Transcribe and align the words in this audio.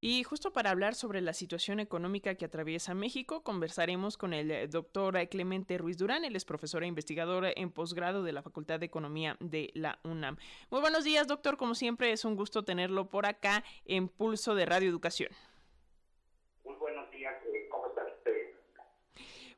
Y 0.00 0.22
justo 0.22 0.52
para 0.52 0.70
hablar 0.70 0.94
sobre 0.94 1.20
la 1.20 1.32
situación 1.32 1.80
económica 1.80 2.36
que 2.36 2.44
atraviesa 2.44 2.94
México, 2.94 3.42
conversaremos 3.42 4.16
con 4.16 4.32
el 4.32 4.48
eh, 4.52 4.68
doctor 4.68 5.18
Clemente 5.28 5.76
Ruiz 5.76 5.98
Durán, 5.98 6.24
él 6.24 6.36
es 6.36 6.44
profesor 6.44 6.84
e 6.84 6.86
investigador 6.86 7.46
en 7.56 7.72
posgrado 7.72 8.22
de 8.22 8.30
la 8.30 8.42
Facultad 8.42 8.78
de 8.78 8.86
Economía 8.86 9.36
de 9.40 9.72
la 9.74 9.98
UNAM. 10.04 10.36
Muy 10.70 10.80
buenos 10.80 11.02
días, 11.02 11.26
doctor, 11.26 11.56
como 11.56 11.74
siempre 11.74 12.12
es 12.12 12.24
un 12.24 12.36
gusto 12.36 12.62
tenerlo 12.62 13.10
por 13.10 13.26
acá 13.26 13.64
en 13.86 14.08
Pulso 14.08 14.54
de 14.54 14.66
Radio 14.66 14.88
Educación. 14.88 15.32
Muy 16.62 16.76
buenos 16.76 17.10
días, 17.10 17.34
eh, 17.52 17.68
¿cómo 17.68 17.88
están 17.88 18.06
ustedes? 18.06 18.54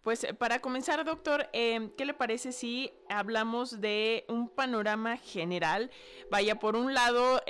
Pues 0.01 0.25
eh, 0.25 0.33
para 0.33 0.61
comenzar, 0.61 1.05
doctor, 1.05 1.51
¿qué 1.53 2.05
le 2.07 2.15
parece 2.15 2.53
si 2.53 2.95
hablamos 3.11 3.83
de 3.83 4.25
un 4.29 4.49
panorama 4.49 5.19
general? 5.19 5.91
Vaya, 6.31 6.59
por 6.59 6.77
un 6.77 6.95
lado, 6.95 7.43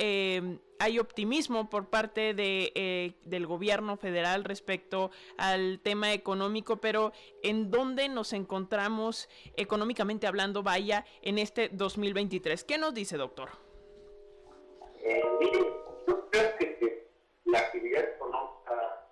hay 0.80 0.98
optimismo 0.98 1.68
por 1.68 1.90
parte 1.90 2.32
de, 2.32 2.72
eh, 2.74 3.12
del 3.24 3.46
gobierno 3.46 3.98
federal 3.98 4.44
respecto 4.44 5.10
al 5.36 5.78
tema 5.80 6.14
económico, 6.14 6.78
pero 6.78 7.12
¿en 7.42 7.70
dónde 7.70 8.08
nos 8.08 8.32
encontramos 8.32 9.28
económicamente 9.56 10.26
hablando, 10.26 10.62
vaya, 10.62 11.04
en 11.20 11.36
este 11.38 11.68
2023? 11.68 12.64
¿Qué 12.64 12.78
nos 12.78 12.94
dice, 12.94 13.18
doctor? 13.18 13.50
Eh, 15.02 15.22
mire, 15.38 15.58
yo 16.08 16.30
creo 16.30 16.56
que 16.56 17.08
la 17.44 17.58
actividad 17.58 18.02
económica 18.16 19.06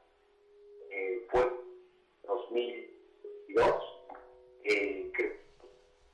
eh, 0.91 1.27
fue 1.31 1.53
2002, 2.27 3.75
eh, 4.65 5.13
que 5.15 5.47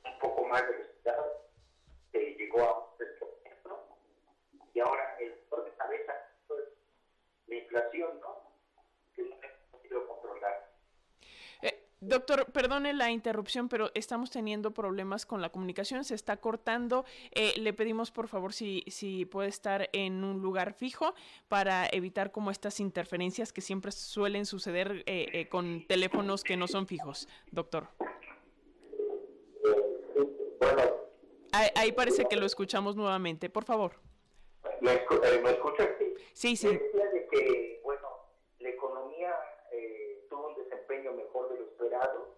un 0.05 0.19
poco 0.19 0.49
más 0.49 0.63
de 0.67 0.73
resultados, 0.79 1.27
eh, 2.13 2.35
llegó 2.39 2.61
a 2.61 2.79
un 2.79 2.95
y 4.75 4.81
ahora 4.81 5.17
el 5.21 5.33
dolor 5.49 5.65
de 5.67 5.77
cabeza 5.77 6.13
es 6.51 6.57
la 7.47 7.55
inflación, 7.55 8.21
¿no? 8.21 8.51
Que 9.15 9.23
no 9.23 9.37
hemos 9.37 9.59
podido 9.71 10.09
controlar. 10.09 10.73
Eh, 11.63 11.87
doctor, 12.09 12.47
perdone 12.53 12.93
la 12.93 13.11
interrupción, 13.11 13.69
pero 13.69 13.91
estamos 13.95 14.31
teniendo 14.31 14.73
problemas 14.73 15.27
con 15.27 15.43
la 15.43 15.51
comunicación, 15.51 16.05
se 16.05 16.15
está 16.15 16.37
cortando. 16.39 17.05
Eh, 17.33 17.55
le 17.57 17.73
pedimos 17.73 18.11
por 18.11 18.29
favor 18.29 18.53
si, 18.53 18.85
si 18.89 19.25
puede 19.25 19.49
estar 19.49 19.89
en 19.93 20.25
un 20.25 20.41
lugar 20.41 20.75
fijo 20.75 21.15
para 21.49 21.87
evitar 21.91 22.33
como 22.33 22.51
estas 22.51 22.81
interferencias 22.81 23.53
que 23.53 23.61
siempre 23.61 23.93
suelen 23.93 24.47
suceder 24.47 25.03
eh, 25.07 25.49
con 25.49 25.87
teléfonos 25.87 26.45
que 26.45 26.57
no 26.57 26.69
son 26.69 26.87
fijos, 26.87 27.29
doctor. 27.51 27.89
ahí 31.75 31.93
parece 31.93 32.25
que 32.27 32.37
lo 32.37 32.47
escuchamos 32.47 32.97
nuevamente, 32.97 33.49
por 33.49 33.65
favor. 33.65 33.93
¿Me, 34.81 34.93
eh, 34.93 35.41
¿Me 35.43 35.51
escuchas? 35.51 35.89
Sí, 36.33 36.57
sí. 36.57 36.69
Decía 36.69 37.11
de 37.11 37.27
que, 37.29 37.81
bueno, 37.83 38.09
la 38.59 38.69
economía 38.69 39.35
eh, 39.73 40.27
tuvo 40.29 40.49
un 40.49 40.57
desempeño 40.57 41.13
mejor 41.13 41.51
de 41.51 41.61
lo 41.61 41.65
esperado, 41.65 42.37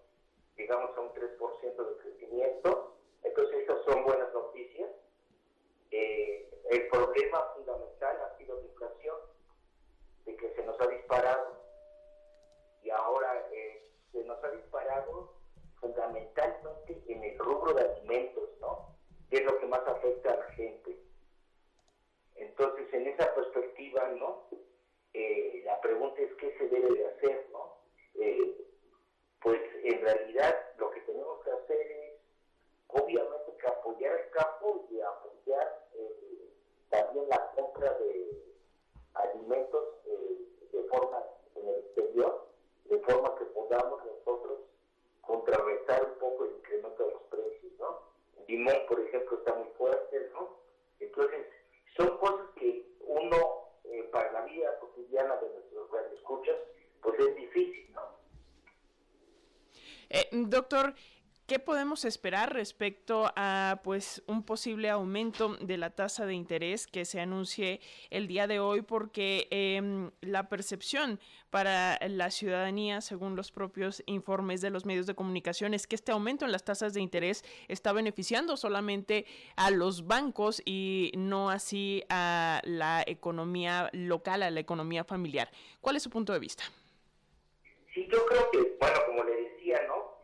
llegamos 0.67 0.97
a 0.97 1.01
un 1.01 1.13
3% 1.13 1.77
de 1.77 1.97
crecimiento, 2.03 2.97
entonces 3.23 3.63
esas 3.63 3.85
son 3.85 4.03
buenas 4.03 4.33
noticias. 4.33 4.91
Eh, 5.93 6.51
el 6.71 6.89
problema 6.89 7.41
fundamental 7.55 8.17
ha 8.21 8.37
sido 8.37 8.57
la 8.57 8.67
inflación, 8.67 9.17
de 10.25 10.37
que 10.37 10.55
se 10.57 10.65
nos 10.65 10.81
ha 10.81 10.87
disparado, 10.89 11.57
y 12.83 12.91
ahora 12.91 13.49
se 14.11 14.25
nos 14.25 14.43
ha 14.43 14.51
disparado 14.51 15.35
fundamentalmente 15.81 17.01
en 17.07 17.23
el 17.23 17.39
rubro 17.39 17.73
de 17.73 17.83
alimentos, 17.83 18.51
¿no? 18.61 18.97
Que 19.31 19.37
es 19.37 19.45
lo 19.45 19.59
que 19.61 19.67
más 19.67 19.87
afecta 19.87 20.33
a 20.33 20.37
la 20.37 20.51
gente 20.55 20.99
entonces, 22.37 22.93
en 22.93 23.07
esa 23.07 23.35
perspectiva, 23.35 24.09
¿no? 24.19 24.49
Eh, 25.13 25.63
la 25.65 25.81
pregunta 25.81 26.21
es 26.21 26.33
qué 26.35 26.57
se 26.59 26.69
debe 26.69 26.95
de 26.95 27.07
hacer, 27.07 27.47
¿no? 27.53 27.79
Eh, 28.15 28.67
pues 29.41 29.61
en 29.85 30.01
realidad 30.01 30.56
Eh, 60.09 60.29
doctor, 60.33 60.95
¿Qué 61.47 61.61
podemos 61.61 62.05
esperar 62.05 62.53
respecto 62.53 63.31
a 63.37 63.81
pues 63.85 64.21
un 64.27 64.43
posible 64.43 64.91
aumento 64.91 65.57
de 65.61 65.77
la 65.77 65.91
tasa 65.91 66.27
de 66.27 66.35
interés 66.35 66.89
que 66.89 67.05
se 67.05 67.21
anuncie 67.21 67.81
el 68.11 68.27
día 68.27 68.49
de 68.49 68.59
hoy? 68.59 68.83
Porque 68.83 69.47
em, 69.53 70.11
la 70.23 70.49
percepción 70.49 71.21
para 71.51 72.01
la 72.09 72.33
ciudadanía, 72.33 73.01
según 73.01 73.37
los 73.37 73.53
propios 73.53 74.03
informes 74.07 74.61
de 74.61 74.71
los 74.71 74.87
medios 74.87 75.07
de 75.07 75.15
comunicación, 75.15 75.73
es 75.73 75.87
que 75.87 75.95
este 75.95 76.11
aumento 76.11 76.45
en 76.45 76.51
las 76.51 76.65
tasas 76.65 76.95
de 76.95 77.01
interés 77.01 77.45
está 77.69 77.93
beneficiando 77.93 78.57
solamente 78.57 79.25
a 79.55 79.71
los 79.71 80.09
bancos 80.09 80.61
y 80.65 81.13
no 81.17 81.51
así 81.51 82.03
a 82.09 82.61
la 82.65 83.05
economía 83.07 83.89
local, 83.93 84.43
a 84.43 84.51
la 84.51 84.59
economía 84.59 85.05
familiar. 85.05 85.49
¿Cuál 85.81 85.95
es 85.95 86.03
su 86.03 86.11
punto 86.11 86.33
de 86.33 86.41
vista? 86.41 86.65
Sí, 87.95 88.05
yo 88.11 88.27
creo 88.27 88.51
que, 88.51 88.77
bueno, 88.81 88.99
como 89.07 89.23
le 89.23 89.56
decía, 89.67 89.87
¿no 89.89 90.17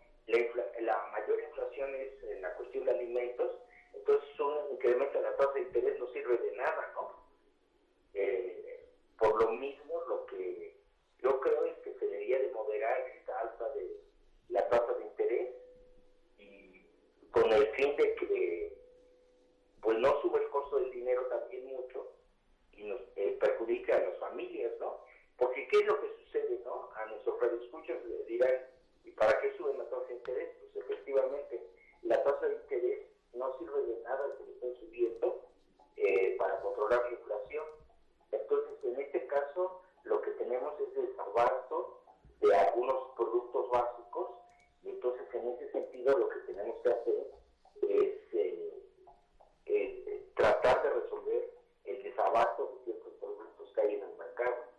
inflación 1.48 1.94
es 1.94 2.22
en 2.24 2.42
la 2.42 2.54
cuestión 2.54 2.84
de 2.84 2.92
alimentos, 2.92 3.58
entonces 3.92 4.40
un 4.40 4.72
incremento 4.72 5.18
en 5.18 5.24
la 5.24 5.36
tasa 5.36 5.52
de 5.52 5.60
interés 5.62 5.98
no 5.98 6.06
sirve 6.12 6.38
de 6.38 6.52
nada, 6.56 6.92
¿no? 6.94 7.10
Eh, 8.14 8.86
por 9.18 9.42
lo 9.42 9.52
mismo, 9.52 10.02
lo 10.08 10.26
que 10.26 10.76
yo 11.18 11.40
creo 11.40 11.64
es 11.66 11.78
que 11.78 11.92
se 11.94 12.06
debería 12.06 12.38
de 12.38 12.50
moderar 12.52 13.00
esta 13.16 13.38
alza 13.40 13.68
de 13.70 14.00
la 14.48 14.68
tasa 14.68 14.92
de 14.94 15.04
interés 15.04 15.50
y 16.38 16.84
con 17.30 17.50
el 17.52 17.66
fin 17.74 17.96
de 17.96 18.14
que 18.14 18.78
pues 19.80 19.98
no 19.98 20.20
sube 20.20 20.38
el 20.38 20.48
costo 20.50 20.78
del 20.78 20.92
dinero 20.92 21.26
también 21.26 21.66
mucho 21.66 22.12
y 22.72 22.84
nos 22.84 23.00
eh, 23.16 23.36
perjudica 23.40 23.96
a 23.96 24.00
las 24.00 24.18
familias, 24.18 24.72
¿no? 24.78 25.04
Porque 25.36 25.66
¿qué 25.68 25.78
es 25.78 25.86
lo 25.86 26.00
que 26.00 26.24
sucede, 26.24 26.60
no? 26.64 26.90
A 26.94 27.06
nuestros 27.06 27.40
radioescuchas 27.40 28.04
le 28.04 28.24
dirán, 28.24 28.62
¿Y 29.04 29.10
para 29.12 29.40
qué 29.40 29.52
suben 29.56 29.78
la 29.78 29.84
tasa 29.88 30.06
de 30.06 30.14
interés? 30.14 30.50
Pues 30.60 30.84
efectivamente, 30.84 31.66
la 32.02 32.22
tasa 32.22 32.46
de 32.46 32.54
interés 32.54 33.06
no 33.34 33.58
sirve 33.58 33.82
de 33.82 34.02
nada 34.02 34.36
que 34.36 34.44
le 34.44 34.52
estén 34.52 34.76
subiendo 34.76 35.42
eh, 35.96 36.36
para 36.38 36.60
controlar 36.60 37.02
la 37.04 37.10
inflación. 37.10 37.64
Entonces, 38.30 38.84
en 38.84 39.00
este 39.00 39.26
caso, 39.26 39.82
lo 40.04 40.20
que 40.22 40.30
tenemos 40.32 40.74
es 40.80 40.94
desabasto 40.94 42.02
de 42.40 42.54
algunos 42.54 43.10
productos 43.16 43.70
básicos 43.70 44.30
y 44.82 44.90
entonces 44.90 45.26
en 45.34 45.48
ese 45.48 45.70
sentido 45.70 46.18
es 46.90 48.32
eh, 48.32 48.84
eh, 49.66 50.32
tratar 50.34 50.82
de 50.82 50.90
resolver 50.90 51.54
el 51.84 52.02
desabasto 52.02 52.74
de 52.78 52.84
ciertos 52.84 53.12
productos 53.20 53.72
que 53.74 53.80
hay 53.80 53.94
en 53.94 54.02
el 54.02 54.16
mercado. 54.16 54.72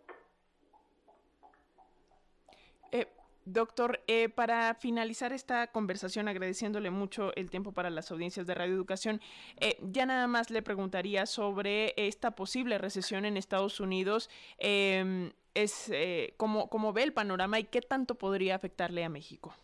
Doctor, 3.46 4.00
eh, 4.06 4.30
para 4.30 4.74
finalizar 4.74 5.34
esta 5.34 5.66
conversación, 5.66 6.28
agradeciéndole 6.28 6.90
mucho 6.90 7.34
el 7.36 7.50
tiempo 7.50 7.72
para 7.72 7.90
las 7.90 8.10
audiencias 8.10 8.46
de 8.46 8.54
Radio 8.54 8.72
Educación, 8.72 9.20
eh, 9.60 9.76
ya 9.82 10.06
nada 10.06 10.26
más 10.26 10.50
le 10.50 10.62
preguntaría 10.62 11.26
sobre 11.26 11.92
esta 11.96 12.30
posible 12.30 12.78
recesión 12.78 13.26
en 13.26 13.36
Estados 13.36 13.80
Unidos. 13.80 14.30
Em, 14.56 15.32
es 15.52 15.90
eh, 15.92 16.32
cómo, 16.38 16.70
cómo, 16.70 16.94
ve 16.94 17.02
el 17.02 17.12
panorama 17.12 17.58
y 17.60 17.64
qué 17.64 17.82
tanto 17.82 18.14
podría 18.14 18.54
afectarle 18.54 19.04
a 19.04 19.10
México. 19.10 19.54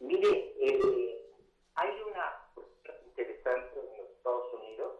Mire, 0.00 0.51
hay 0.62 2.00
una 2.02 2.48
interesante 3.04 3.80
en 3.80 3.98
los 3.98 4.10
Estados 4.10 4.54
Unidos. 4.54 4.92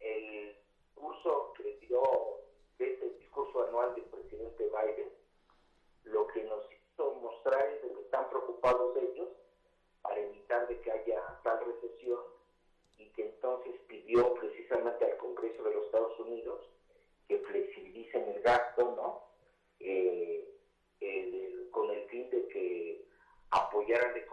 el 0.00 0.56
curso 0.94 1.52
que 1.56 1.78
dio 1.78 2.02
este 2.78 3.08
discurso 3.10 3.66
anual 3.68 3.94
del 3.94 4.04
presidente 4.04 4.64
Biden 4.64 5.12
lo 6.04 6.26
que 6.28 6.42
nos 6.44 6.64
hizo 6.72 7.14
mostrar 7.14 7.66
es 7.68 7.80
que 7.80 8.00
están 8.00 8.28
preocupados 8.28 8.96
ellos 8.96 9.28
para 10.02 10.20
evitar 10.20 10.66
de 10.68 10.80
que 10.80 10.90
haya 10.90 11.40
tal 11.42 11.64
recesión 11.64 12.20
y 12.98 13.08
que 13.10 13.26
entonces 13.26 13.74
pidió 13.86 14.34
precisamente 14.34 15.04
al 15.04 15.16
Congreso 15.18 15.62
de 15.62 15.74
los 15.74 15.86
Estados 15.86 16.18
Unidos 16.20 16.68
que 17.28 17.38
flexibilicen 17.38 18.28
el 18.28 18.42
gasto, 18.42 18.92
¿no? 18.96 19.24
Eh, 19.80 20.50
con 21.70 21.90
el 21.90 22.08
fin 22.08 22.30
de 22.30 22.46
que 22.48 22.93
guarantee. 23.94 24.23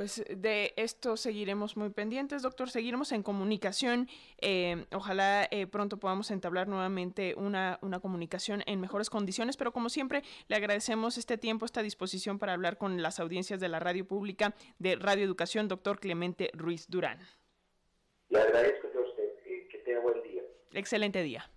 Pues 0.00 0.24
de 0.34 0.72
esto 0.76 1.18
seguiremos 1.18 1.76
muy 1.76 1.90
pendientes, 1.90 2.40
doctor. 2.40 2.70
Seguiremos 2.70 3.12
en 3.12 3.22
comunicación. 3.22 4.08
Eh, 4.40 4.86
ojalá 4.92 5.46
eh, 5.50 5.66
pronto 5.66 5.98
podamos 5.98 6.30
entablar 6.30 6.68
nuevamente 6.68 7.34
una, 7.36 7.78
una, 7.82 8.00
comunicación 8.00 8.62
en 8.64 8.80
mejores 8.80 9.10
condiciones, 9.10 9.58
pero 9.58 9.74
como 9.74 9.90
siempre, 9.90 10.22
le 10.48 10.56
agradecemos 10.56 11.18
este 11.18 11.36
tiempo, 11.36 11.66
esta 11.66 11.82
disposición 11.82 12.38
para 12.38 12.54
hablar 12.54 12.78
con 12.78 13.02
las 13.02 13.20
audiencias 13.20 13.60
de 13.60 13.68
la 13.68 13.78
radio 13.78 14.06
pública 14.06 14.54
de 14.78 14.96
Radio 14.96 15.22
Educación, 15.22 15.68
doctor 15.68 16.00
Clemente 16.00 16.50
Ruiz 16.54 16.88
Durán. 16.88 17.18
Le 18.30 18.40
agradezco 18.40 18.86
a 18.86 19.00
usted. 19.02 19.44
Que, 19.44 19.68
que 19.68 19.78
tenga 19.84 20.00
buen 20.00 20.22
día. 20.22 20.40
Excelente 20.72 21.22
día. 21.22 21.50